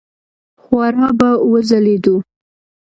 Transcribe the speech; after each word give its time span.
خورا 0.63 1.07
به 1.19 1.29
وځلېدو. 1.51 2.15